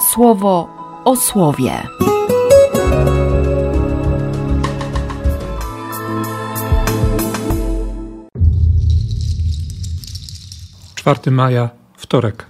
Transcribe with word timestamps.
słowo 0.00 0.68
o 1.04 1.16
słowie. 1.16 1.82
4 10.94 11.30
maja, 11.30 11.70
wtorek. 11.96 12.46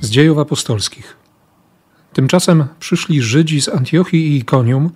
Z 0.00 0.10
dziejów 0.10 0.38
apostolskich. 0.38 1.16
Tymczasem 2.12 2.66
przyszli 2.80 3.22
Żydzi 3.22 3.62
z 3.62 3.68
Antiochii 3.68 4.28
i 4.28 4.36
Ikonium 4.36 4.90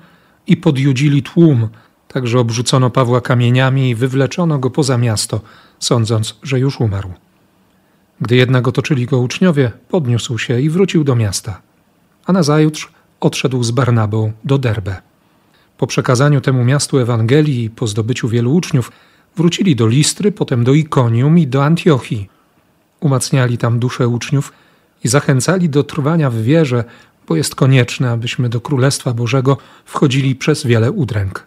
i 0.46 0.57
podjudzili 0.57 1.23
tłum, 1.23 1.69
także 2.09 2.39
obrzucono 2.39 2.91
Pawła 2.91 3.21
kamieniami 3.21 3.91
i 3.91 3.95
wywleczono 3.95 4.59
go 4.59 4.71
poza 4.71 4.98
miasto, 4.98 5.41
sądząc, 5.79 6.37
że 6.43 6.59
już 6.59 6.80
umarł. 6.80 7.12
Gdy 8.21 8.37
jednak 8.37 8.69
otoczyli 8.69 9.07
go 9.07 9.19
uczniowie, 9.19 9.73
podniósł 9.89 10.39
się 10.39 10.61
i 10.61 10.71
wrócił 10.71 11.05
do 11.05 11.17
miasta. 11.17 11.61
A 12.27 12.33
nazajutrz 12.33 12.93
odszedł 13.21 13.63
z 13.63 13.71
Barnabą 13.71 14.33
do 14.45 14.59
Derbe. 14.59 14.96
Po 15.79 15.87
przekazaniu 15.87 16.41
temu 16.41 16.65
miastu 16.65 16.99
Ewangelii 16.99 17.65
i 17.65 17.71
po 17.71 17.87
zdobyciu 17.87 18.29
wielu 18.29 18.55
uczniów, 18.55 18.93
wrócili 19.37 19.77
do 19.77 19.87
Listry, 19.87 20.33
potem 20.33 20.65
do 20.65 20.75
Ikonium 20.75 21.39
i 21.39 21.46
do 21.46 21.65
Antiochii. 21.65 22.29
Umacniali 23.01 23.59
tam 23.59 23.79
duszę 23.79 24.09
uczniów 24.09 24.53
i 25.05 25.09
zachęcali 25.09 25.68
do 25.68 25.85
trwania 25.85 26.31
w 26.31 26.37
wierze, 26.37 26.85
bo 27.29 27.37
jest 27.37 27.55
konieczne, 27.55 28.11
abyśmy 28.11 28.49
do 28.49 28.61
Królestwa 28.61 29.15
Bożego 29.15 29.57
wchodzili 29.85 30.35
przez 30.35 30.67
wiele 30.67 30.93
udręk. 30.93 31.46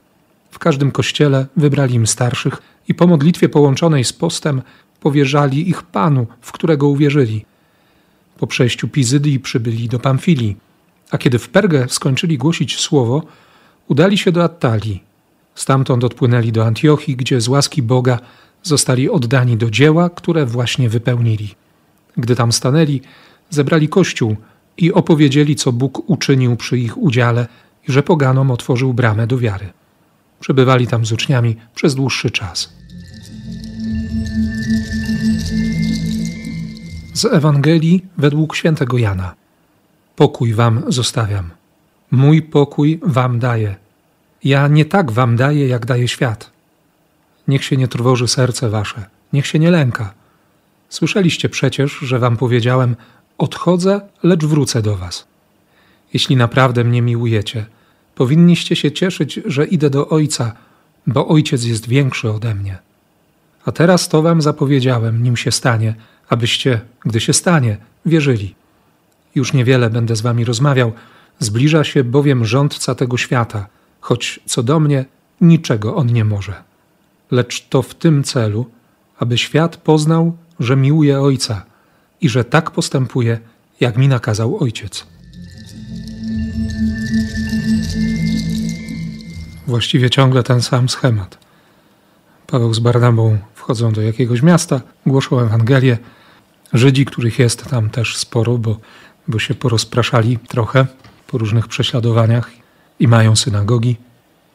W 0.52 0.60
każdym 0.60 0.92
kościele 0.92 1.46
wybrali 1.58 1.96
im 1.96 2.08
starszych 2.08 2.58
i 2.88 2.94
po 2.94 3.08
modlitwie 3.08 3.50
połączonej 3.50 4.04
z 4.04 4.14
postem 4.14 4.62
powierzali 5.04 5.70
ich 5.70 5.84
Panu, 5.84 6.28
w 6.42 6.52
którego 6.52 6.88
uwierzyli. 6.88 7.46
Po 8.38 8.48
przejściu 8.48 8.88
Pizydii 8.88 9.40
przybyli 9.40 9.90
do 9.90 10.00
Pamfilii, 10.00 10.58
a 11.12 11.18
kiedy 11.18 11.40
w 11.40 11.50
Pergę 11.50 11.86
skończyli 11.90 12.38
głosić 12.38 12.80
słowo, 12.80 13.24
udali 13.88 14.18
się 14.18 14.32
do 14.32 14.44
Attalii. 14.44 15.04
Stamtąd 15.56 16.04
odpłynęli 16.04 16.52
do 16.52 16.66
Antiochii, 16.66 17.16
gdzie 17.16 17.42
z 17.42 17.48
łaski 17.48 17.82
Boga 17.82 18.20
zostali 18.64 19.10
oddani 19.10 19.58
do 19.58 19.70
dzieła, 19.70 20.10
które 20.10 20.46
właśnie 20.46 20.90
wypełnili. 20.90 21.56
Gdy 22.18 22.36
tam 22.36 22.52
stanęli, 22.52 23.02
zebrali 23.50 23.90
kościół 23.90 24.36
i 24.78 24.94
opowiedzieli, 24.94 25.56
co 25.56 25.72
Bóg 25.72 26.10
uczynił 26.10 26.56
przy 26.56 26.78
ich 26.78 26.98
udziale 26.98 27.48
i 27.88 27.92
że 27.92 28.04
poganom 28.04 28.52
otworzył 28.52 28.94
bramę 28.94 29.28
do 29.28 29.38
wiary. 29.38 29.70
Przebywali 30.40 30.88
tam 30.88 31.06
z 31.06 31.12
uczniami 31.12 31.56
przez 31.76 31.96
dłuższy 31.96 32.32
czas. 32.32 32.83
Z 37.14 37.26
Ewangelii 37.26 38.06
według 38.18 38.56
świętego 38.56 38.98
Jana. 38.98 39.36
Pokój 40.16 40.54
wam 40.54 40.84
zostawiam. 40.88 41.50
Mój 42.12 42.42
pokój 42.42 43.00
wam 43.04 43.40
daję. 43.40 43.76
Ja 44.44 44.68
nie 44.68 44.86
tak 44.86 45.12
wam 45.12 45.36
daję, 45.36 45.68
jak 45.68 45.86
daje 45.86 46.08
świat. 46.08 46.52
Niech 47.48 47.64
się 47.64 47.78
nie 47.78 47.88
trwoży 47.88 48.28
serce 48.28 48.70
wasze, 48.70 49.06
niech 49.34 49.48
się 49.48 49.60
nie 49.60 49.72
lęka. 49.72 50.14
Słyszeliście 50.90 51.50
przecież, 51.50 51.92
że 51.92 52.20
wam 52.20 52.38
powiedziałem: 52.38 52.96
Odchodzę, 53.38 54.02
lecz 54.24 54.46
wrócę 54.46 54.82
do 54.82 54.96
was. 54.96 55.28
Jeśli 56.14 56.36
naprawdę 56.36 56.84
mnie 56.84 57.02
miłujecie, 57.02 57.66
powinniście 58.16 58.76
się 58.76 58.92
cieszyć, 58.92 59.40
że 59.46 59.66
idę 59.66 59.90
do 59.90 60.10
Ojca, 60.10 60.52
bo 61.08 61.28
Ojciec 61.28 61.64
jest 61.64 61.88
większy 61.88 62.32
ode 62.32 62.56
mnie. 62.56 62.78
A 63.66 63.72
teraz 63.72 64.10
to 64.10 64.22
wam 64.22 64.42
zapowiedziałem, 64.42 65.24
nim 65.24 65.38
się 65.38 65.52
stanie, 65.52 65.96
abyście, 66.34 66.82
gdy 67.06 67.20
się 67.20 67.34
stanie, 67.34 67.78
wierzyli. 68.06 68.56
Już 69.36 69.54
niewiele 69.54 69.90
będę 69.90 70.16
z 70.16 70.22
wami 70.22 70.46
rozmawiał, 70.46 70.92
zbliża 71.40 71.84
się 71.84 72.04
bowiem 72.04 72.46
rządca 72.46 72.96
tego 72.96 73.18
świata, 73.18 73.68
choć 74.02 74.40
co 74.46 74.64
do 74.64 74.80
mnie, 74.80 75.06
niczego 75.42 75.96
on 75.96 76.08
nie 76.08 76.26
może. 76.26 76.64
Lecz 77.32 77.68
to 77.70 77.82
w 77.82 77.96
tym 77.96 78.24
celu, 78.24 78.66
aby 79.20 79.38
świat 79.38 79.78
poznał, 79.78 80.38
że 80.60 80.76
miłuje 80.76 81.22
Ojca 81.22 81.66
i 82.22 82.30
że 82.30 82.44
tak 82.44 82.72
postępuje, 82.72 83.40
jak 83.80 83.98
mi 83.98 84.08
nakazał 84.08 84.64
Ojciec. 84.64 85.08
Właściwie 89.68 90.10
ciągle 90.10 90.44
ten 90.44 90.62
sam 90.62 90.90
schemat. 90.90 91.38
Paweł 92.48 92.74
z 92.74 92.80
Barnabą 92.80 93.38
wchodzą 93.56 93.92
do 93.92 94.02
jakiegoś 94.02 94.42
miasta, 94.42 94.82
głoszą 95.06 95.40
Ewangelię. 95.40 95.98
Żydzi, 96.74 97.06
których 97.06 97.40
jest 97.40 97.66
tam 97.66 97.90
też 97.90 98.18
sporo, 98.18 98.58
bo, 98.58 98.80
bo 99.28 99.40
się 99.40 99.54
porozpraszali 99.54 100.40
trochę 100.40 100.88
po 101.28 101.38
różnych 101.38 101.68
prześladowaniach 101.68 102.52
i 103.00 103.08
mają 103.08 103.36
synagogi, 103.36 103.96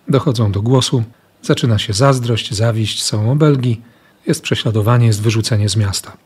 dochodzą 0.09 0.53
do 0.53 0.63
głosu, 0.63 1.05
zaczyna 1.43 1.79
się 1.79 1.93
zazdrość, 1.93 2.55
zawiść, 2.55 3.03
są 3.03 3.31
obelgi, 3.31 3.81
jest 4.27 4.43
prześladowanie, 4.43 5.07
jest 5.07 5.23
wyrzucenie 5.23 5.69
z 5.69 5.77
miasta. 5.77 6.17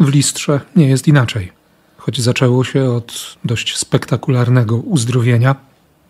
W 0.00 0.08
Listrze 0.08 0.60
nie 0.76 0.88
jest 0.88 1.08
inaczej. 1.08 1.52
Choć 1.96 2.20
zaczęło 2.20 2.64
się 2.64 2.90
od 2.90 3.36
dość 3.44 3.76
spektakularnego 3.76 4.76
uzdrowienia, 4.76 5.56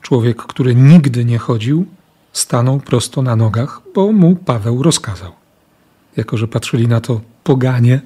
człowiek, 0.02 0.36
który 0.42 0.74
nigdy 0.74 1.24
nie 1.24 1.38
chodził, 1.38 1.86
stanął 2.32 2.80
prosto 2.80 3.22
na 3.22 3.36
nogach, 3.36 3.82
bo 3.94 4.12
mu 4.12 4.36
Paweł 4.36 4.82
rozkazał. 4.82 5.32
Jako, 6.16 6.36
że 6.36 6.48
patrzyli 6.48 6.88
na 6.88 7.00
to 7.00 7.20
poganie, 7.44 8.00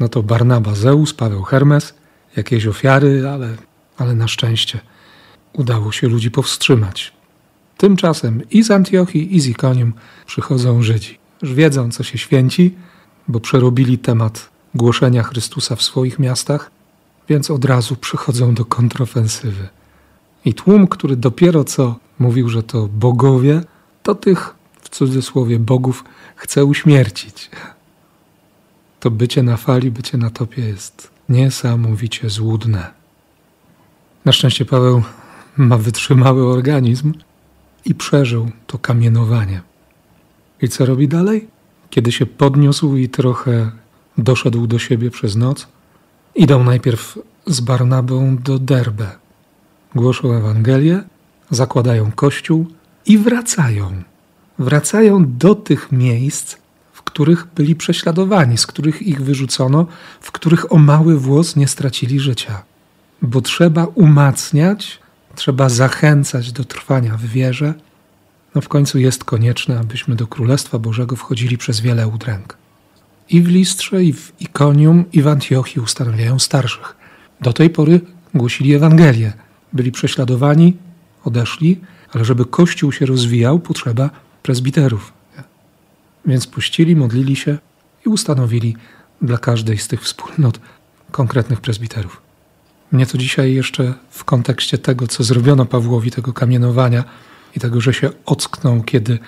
no 0.00 0.08
to 0.08 0.22
Barnaba 0.22 0.74
Zeus, 0.74 1.14
Paweł 1.14 1.42
Hermes, 1.42 1.94
jakieś 2.36 2.66
ofiary, 2.66 3.28
ale, 3.28 3.56
ale 3.96 4.14
na 4.14 4.28
szczęście 4.28 4.80
udało 5.52 5.92
się 5.92 6.08
ludzi 6.08 6.30
powstrzymać. 6.30 7.12
Tymczasem 7.76 8.42
i 8.50 8.62
z 8.62 8.70
Antiochii, 8.70 9.36
i 9.36 9.40
z 9.40 9.46
Ikonium 9.46 9.92
przychodzą 10.26 10.82
Żydzi. 10.82 11.18
Już 11.42 11.54
wiedzą, 11.54 11.90
co 11.90 12.02
się 12.02 12.18
święci, 12.18 12.74
bo 13.28 13.40
przerobili 13.40 13.98
temat 13.98 14.48
głoszenia 14.74 15.22
Chrystusa 15.22 15.76
w 15.76 15.82
swoich 15.82 16.18
miastach, 16.18 16.70
więc 17.28 17.50
od 17.50 17.64
razu 17.64 17.96
przychodzą 17.96 18.54
do 18.54 18.64
kontrofensywy. 18.64 19.68
I 20.44 20.54
tłum, 20.54 20.86
który 20.86 21.16
dopiero 21.16 21.64
co 21.64 21.96
mówił, 22.18 22.48
że 22.48 22.62
to 22.62 22.88
bogowie, 22.88 23.62
to 24.02 24.14
tych 24.14 24.54
w 24.82 24.88
cudzysłowie 24.88 25.58
bogów 25.58 26.04
chce 26.36 26.64
uśmiercić. 26.64 27.50
To 29.00 29.10
bycie 29.10 29.42
na 29.42 29.56
fali, 29.56 29.90
bycie 29.90 30.18
na 30.18 30.30
topie 30.30 30.62
jest 30.62 31.10
niesamowicie 31.28 32.30
złudne. 32.30 32.90
Na 34.24 34.32
szczęście 34.32 34.64
Paweł 34.64 35.02
ma 35.56 35.78
wytrzymały 35.78 36.46
organizm 36.46 37.12
i 37.84 37.94
przeżył 37.94 38.50
to 38.66 38.78
kamienowanie. 38.78 39.60
I 40.62 40.68
co 40.68 40.86
robi 40.86 41.08
dalej? 41.08 41.48
Kiedy 41.90 42.12
się 42.12 42.26
podniósł 42.26 42.96
i 42.96 43.08
trochę 43.08 43.70
doszedł 44.18 44.66
do 44.66 44.78
siebie 44.78 45.10
przez 45.10 45.36
noc, 45.36 45.68
idą 46.34 46.64
najpierw 46.64 47.18
z 47.46 47.60
Barnabą 47.60 48.36
do 48.36 48.58
Derbe. 48.58 49.10
Głoszą 49.94 50.32
Ewangelię, 50.32 51.02
zakładają 51.50 52.12
kościół 52.12 52.66
i 53.06 53.18
wracają. 53.18 54.02
Wracają 54.58 55.36
do 55.38 55.54
tych 55.54 55.92
miejsc, 55.92 56.56
których 57.10 57.46
byli 57.56 57.76
prześladowani, 57.76 58.58
z 58.58 58.66
których 58.66 59.02
ich 59.02 59.22
wyrzucono, 59.22 59.86
w 60.20 60.32
których 60.32 60.72
o 60.72 60.78
mały 60.78 61.18
włos 61.18 61.56
nie 61.56 61.68
stracili 61.68 62.20
życia. 62.20 62.62
Bo 63.22 63.40
trzeba 63.40 63.84
umacniać 63.84 65.00
trzeba 65.34 65.68
zachęcać 65.68 66.52
do 66.52 66.64
trwania 66.64 67.16
w 67.16 67.24
wierze, 67.24 67.74
no 68.54 68.60
w 68.60 68.68
końcu 68.68 68.98
jest 68.98 69.24
konieczne, 69.24 69.78
abyśmy 69.80 70.16
do 70.16 70.26
Królestwa 70.26 70.78
Bożego 70.78 71.16
wchodzili 71.16 71.58
przez 71.58 71.80
wiele 71.80 72.08
udręk. 72.08 72.56
I 73.30 73.42
w 73.42 73.48
Listrze, 73.48 74.04
i 74.04 74.12
w 74.12 74.32
Ikonium, 74.40 75.04
i 75.12 75.22
w 75.22 75.28
Antiochii 75.28 75.82
ustanawiają 75.82 76.38
starszych. 76.38 76.96
Do 77.40 77.52
tej 77.52 77.70
pory 77.70 78.00
głosili 78.34 78.74
Ewangelię. 78.74 79.32
Byli 79.72 79.92
prześladowani, 79.92 80.76
odeszli, 81.24 81.80
ale 82.12 82.24
żeby 82.24 82.44
Kościół 82.44 82.92
się 82.92 83.06
rozwijał, 83.06 83.58
potrzeba 83.58 84.10
prezbiterów. 84.42 85.17
Więc 86.28 86.46
puścili, 86.46 86.96
modlili 86.96 87.36
się 87.36 87.58
i 88.06 88.08
ustanowili 88.08 88.76
dla 89.22 89.38
każdej 89.38 89.78
z 89.78 89.88
tych 89.88 90.02
wspólnot 90.02 90.60
konkretnych 91.10 91.60
prezbiterów. 91.60 92.22
Mnie 92.92 93.06
to 93.06 93.18
dzisiaj 93.18 93.54
jeszcze 93.54 93.94
w 94.10 94.24
kontekście 94.24 94.78
tego, 94.78 95.06
co 95.06 95.24
zrobiono 95.24 95.66
Pawłowi, 95.66 96.10
tego 96.10 96.32
kamienowania 96.32 97.04
i 97.56 97.60
tego, 97.60 97.80
że 97.80 97.94
się 97.94 98.10
ocknął, 98.26 98.82
kiedy, 98.82 99.18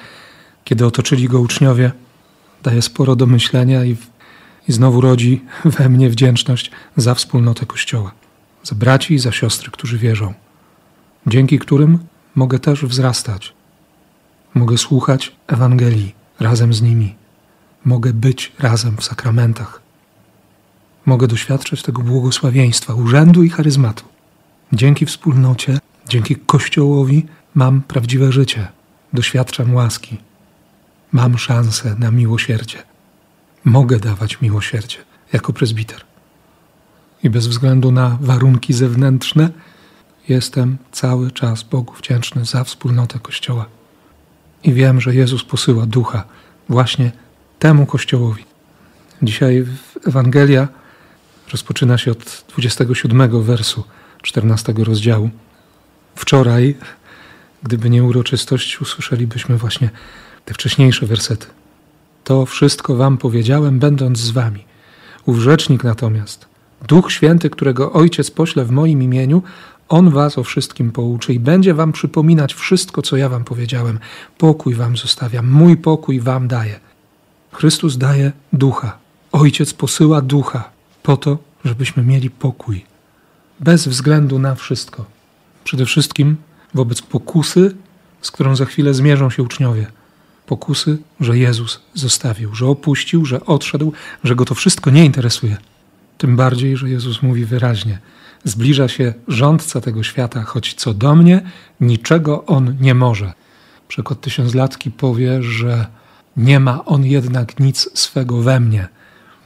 kiedy 0.64 0.86
otoczyli 0.86 1.28
go 1.28 1.40
uczniowie, 1.40 1.92
daje 2.62 2.82
sporo 2.82 3.16
do 3.16 3.26
myślenia 3.26 3.84
i, 3.84 3.96
i 4.68 4.72
znowu 4.72 5.00
rodzi 5.00 5.44
we 5.64 5.88
mnie 5.88 6.10
wdzięczność 6.10 6.70
za 6.96 7.14
wspólnotę 7.14 7.66
Kościoła, 7.66 8.12
za 8.62 8.74
braci 8.74 9.14
i 9.14 9.18
za 9.18 9.32
siostry, 9.32 9.70
którzy 9.70 9.98
wierzą, 9.98 10.34
dzięki 11.26 11.58
którym 11.58 11.98
mogę 12.34 12.58
też 12.58 12.84
wzrastać. 12.84 13.52
Mogę 14.54 14.78
słuchać 14.78 15.36
Ewangelii 15.46 16.19
razem 16.40 16.74
z 16.74 16.82
nimi. 16.82 17.14
Mogę 17.84 18.12
być 18.12 18.52
razem 18.58 18.96
w 18.96 19.04
sakramentach. 19.04 19.80
mogę 21.06 21.26
doświadczać 21.26 21.82
tego 21.82 22.02
błogosławieństwa, 22.02 22.94
urzędu 22.94 23.42
i 23.42 23.50
charyzmatu. 23.50 24.04
Dzięki 24.72 25.06
wspólnocie, 25.06 25.78
dzięki 26.08 26.36
Kościołowi 26.36 27.26
mam 27.54 27.82
prawdziwe 27.82 28.32
życie, 28.32 28.68
doświadczam 29.12 29.74
łaski, 29.74 30.16
mam 31.12 31.38
szansę 31.38 31.96
na 31.98 32.10
miłosierdzie. 32.10 32.82
Mogę 33.64 33.98
dawać 33.98 34.40
miłosierdzie 34.40 34.96
jako 35.32 35.52
prezbiter. 35.52 36.00
I 37.22 37.30
bez 37.30 37.46
względu 37.46 37.92
na 37.92 38.18
warunki 38.20 38.72
zewnętrzne, 38.72 39.50
jestem 40.28 40.78
cały 40.92 41.30
czas 41.30 41.62
Bogu 41.62 41.94
wdzięczny 41.94 42.44
za 42.44 42.64
wspólnotę 42.64 43.18
Kościoła. 43.18 43.66
I 44.64 44.72
wiem, 44.72 45.00
że 45.00 45.14
Jezus 45.14 45.44
posyła 45.44 45.86
ducha 45.86 46.24
właśnie 46.68 47.12
temu 47.58 47.86
Kościołowi. 47.86 48.44
Dzisiaj 49.22 49.66
Ewangelia 50.06 50.68
rozpoczyna 51.52 51.98
się 51.98 52.10
od 52.10 52.44
27 52.48 53.42
wersu 53.42 53.84
14 54.22 54.74
rozdziału. 54.78 55.30
Wczoraj, 56.14 56.76
gdyby 57.62 57.90
nie 57.90 58.04
uroczystość, 58.04 58.80
usłyszelibyśmy 58.80 59.56
właśnie 59.56 59.90
te 60.44 60.54
wcześniejsze 60.54 61.06
wersety. 61.06 61.46
To 62.24 62.46
wszystko 62.46 62.96
wam 62.96 63.18
powiedziałem, 63.18 63.78
będąc 63.78 64.18
z 64.18 64.30
wami. 64.30 64.64
Ów 65.26 65.38
rzecznik 65.38 65.84
natomiast, 65.84 66.46
Duch 66.88 67.12
Święty, 67.12 67.50
którego 67.50 67.92
Ojciec 67.92 68.30
pośle 68.30 68.64
w 68.64 68.70
moim 68.70 69.02
imieniu, 69.02 69.42
On 69.90 70.10
was 70.10 70.38
o 70.38 70.44
wszystkim 70.44 70.92
pouczy 70.92 71.34
i 71.34 71.40
będzie 71.40 71.74
wam 71.74 71.92
przypominać 71.92 72.54
wszystko, 72.54 73.02
co 73.02 73.16
ja 73.16 73.28
wam 73.28 73.44
powiedziałem. 73.44 73.98
Pokój 74.38 74.74
wam 74.74 74.96
zostawiam, 74.96 75.50
mój 75.50 75.76
pokój 75.76 76.20
wam 76.20 76.48
daję. 76.48 76.80
Chrystus 77.52 77.96
daje 77.96 78.32
ducha. 78.52 78.98
Ojciec 79.32 79.74
posyła 79.74 80.20
ducha 80.20 80.70
po 81.02 81.16
to, 81.16 81.38
żebyśmy 81.64 82.02
mieli 82.02 82.30
pokój. 82.30 82.84
Bez 83.60 83.88
względu 83.88 84.38
na 84.38 84.54
wszystko. 84.54 85.04
Przede 85.64 85.86
wszystkim 85.86 86.36
wobec 86.74 87.02
pokusy, 87.02 87.74
z 88.20 88.30
którą 88.30 88.56
za 88.56 88.64
chwilę 88.64 88.94
zmierzą 88.94 89.30
się 89.30 89.42
uczniowie. 89.42 89.86
Pokusy, 90.46 90.98
że 91.20 91.38
Jezus 91.38 91.80
zostawił, 91.94 92.54
że 92.54 92.66
opuścił, 92.66 93.24
że 93.24 93.46
odszedł, 93.46 93.92
że 94.24 94.34
go 94.34 94.44
to 94.44 94.54
wszystko 94.54 94.90
nie 94.90 95.04
interesuje. 95.04 95.56
Tym 96.18 96.36
bardziej, 96.36 96.76
że 96.76 96.90
Jezus 96.90 97.22
mówi 97.22 97.44
wyraźnie: 97.44 97.98
Zbliża 98.44 98.88
się 98.88 99.14
rządca 99.28 99.80
tego 99.80 100.02
świata, 100.02 100.42
choć 100.42 100.74
co 100.74 100.94
do 100.94 101.14
mnie, 101.14 101.42
niczego 101.80 102.46
on 102.46 102.76
nie 102.80 102.94
może. 102.94 103.32
Przykład 103.88 104.20
tysiąclatki 104.20 104.90
powie, 104.90 105.42
że 105.42 105.86
nie 106.36 106.60
ma 106.60 106.84
on 106.84 107.04
jednak 107.04 107.60
nic 107.60 107.98
swego 107.98 108.42
we 108.42 108.60
mnie. 108.60 108.88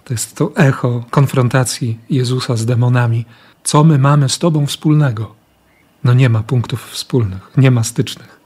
To 0.05 0.15
jest 0.15 0.37
to 0.37 0.57
echo 0.57 1.05
konfrontacji 1.11 1.99
Jezusa 2.11 2.57
z 2.57 2.67
demonami. 2.67 3.25
Co 3.65 3.85
my 3.85 3.99
mamy 3.99 4.29
z 4.29 4.39
Tobą 4.39 4.67
wspólnego? 4.67 5.35
No 6.05 6.15
nie 6.15 6.29
ma 6.29 6.43
punktów 6.43 6.91
wspólnych, 6.91 7.51
nie 7.57 7.71
ma 7.71 7.85
stycznych. 7.85 8.41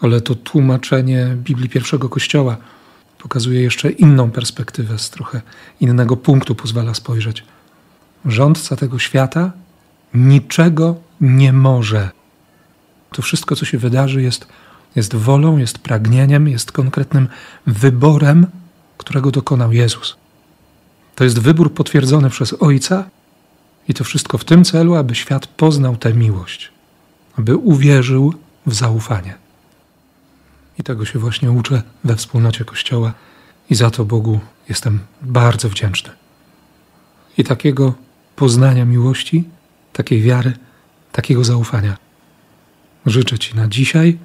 Ale 0.00 0.20
to 0.20 0.34
tłumaczenie 0.34 1.36
Biblii 1.36 1.68
pierwszego 1.68 2.08
Kościoła 2.08 2.56
pokazuje 3.18 3.62
jeszcze 3.62 3.90
inną 3.90 4.30
perspektywę, 4.30 4.98
z 4.98 5.10
trochę 5.10 5.42
innego 5.80 6.16
punktu 6.16 6.54
pozwala 6.54 6.94
spojrzeć. 6.94 7.44
Rządca 8.24 8.76
tego 8.76 8.98
świata 8.98 9.52
niczego 10.14 10.96
nie 11.20 11.52
może. 11.52 12.10
To 13.10 13.22
wszystko, 13.22 13.56
co 13.56 13.64
się 13.64 13.78
wydarzy, 13.78 14.22
jest, 14.22 14.46
jest 14.96 15.14
wolą, 15.14 15.56
jest 15.58 15.78
pragnieniem, 15.78 16.48
jest 16.48 16.72
konkretnym 16.72 17.28
wyborem, 17.66 18.46
którego 18.98 19.30
dokonał 19.30 19.72
Jezus. 19.72 20.16
To 21.14 21.24
jest 21.24 21.38
wybór 21.38 21.74
potwierdzony 21.74 22.30
przez 22.30 22.54
Ojca 22.62 23.04
i 23.88 23.94
to 23.94 24.04
wszystko 24.04 24.38
w 24.38 24.44
tym 24.44 24.64
celu, 24.64 24.94
aby 24.94 25.14
świat 25.14 25.46
poznał 25.46 25.96
tę 25.96 26.14
miłość, 26.14 26.70
aby 27.38 27.56
uwierzył 27.56 28.34
w 28.66 28.74
zaufanie. 28.74 29.34
I 30.78 30.82
tego 30.82 31.04
się 31.04 31.18
właśnie 31.18 31.52
uczę 31.52 31.82
we 32.04 32.16
wspólnocie 32.16 32.64
Kościoła 32.64 33.12
i 33.70 33.74
za 33.74 33.90
to 33.90 34.04
Bogu 34.04 34.40
jestem 34.68 34.98
bardzo 35.22 35.68
wdzięczny. 35.68 36.10
I 37.38 37.44
takiego 37.44 37.94
poznania 38.36 38.84
miłości, 38.84 39.44
takiej 39.92 40.22
wiary, 40.22 40.52
takiego 41.12 41.44
zaufania 41.44 41.96
życzę 43.06 43.38
Ci 43.38 43.56
na 43.56 43.68
dzisiaj 43.68 44.18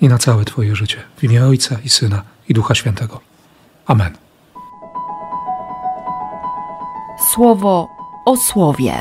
i 0.00 0.08
na 0.08 0.18
całe 0.18 0.44
Twoje 0.44 0.76
życie. 0.76 0.96
W 1.16 1.24
imię 1.24 1.44
Ojca 1.44 1.76
i 1.84 1.88
Syna 1.88 2.22
i 2.48 2.54
Ducha 2.54 2.74
Świętego. 2.74 3.20
Amen. 3.86 4.16
Słowo 7.34 7.88
o 8.26 8.36
słowie. 8.36 8.94